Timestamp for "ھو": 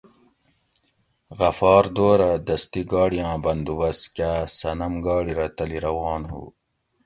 6.31-6.43